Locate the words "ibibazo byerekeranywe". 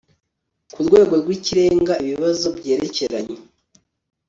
2.03-3.39